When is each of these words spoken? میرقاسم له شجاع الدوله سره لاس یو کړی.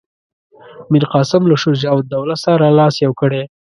میرقاسم 0.91 1.41
له 1.49 1.55
شجاع 1.63 1.93
الدوله 1.99 2.35
سره 2.45 2.75
لاس 2.77 2.95
یو 3.05 3.13
کړی. 3.21 3.41